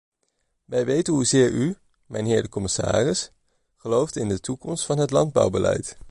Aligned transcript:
Wij 0.65 0.85
weten 0.85 1.13
hoezeer 1.13 1.51
u, 1.51 1.77
mijnheer 2.05 2.41
de 2.41 2.49
commissaris, 2.49 3.31
gelooft 3.77 4.15
in 4.15 4.27
de 4.27 4.39
toekomst 4.39 4.85
van 4.85 4.97
het 4.97 5.11
landbouwbeleid. 5.11 5.99